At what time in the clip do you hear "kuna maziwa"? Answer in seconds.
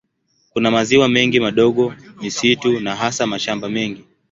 0.53-1.07